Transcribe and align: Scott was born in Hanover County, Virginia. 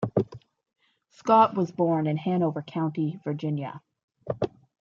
Scott 1.11 1.53
was 1.53 1.69
born 1.71 2.07
in 2.07 2.17
Hanover 2.17 2.63
County, 2.63 3.19
Virginia. 3.23 3.83